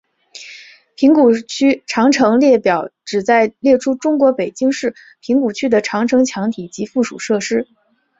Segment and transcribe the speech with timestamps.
[0.95, 7.67] 平谷区长城列表旨在列出中国北京市平谷区的长城墙体及附属设施。